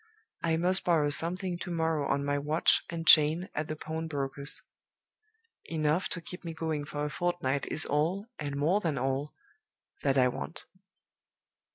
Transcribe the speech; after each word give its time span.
I 0.41 0.57
must 0.57 0.83
borrow 0.83 1.11
something 1.11 1.59
to 1.59 1.69
morrow 1.69 2.07
on 2.09 2.25
my 2.25 2.39
watch 2.39 2.81
and 2.89 3.05
chain 3.05 3.49
at 3.53 3.67
the 3.67 3.75
pawnbroker's. 3.75 4.59
Enough 5.65 6.09
to 6.09 6.21
keep 6.21 6.43
me 6.43 6.55
going 6.55 6.85
for 6.85 7.05
a 7.05 7.09
fortnight 7.11 7.67
is 7.67 7.85
all, 7.85 8.25
and 8.39 8.55
more 8.57 8.81
than 8.81 8.97
all, 8.97 9.35
that 10.01 10.17
I 10.17 10.27
want. 10.27 10.65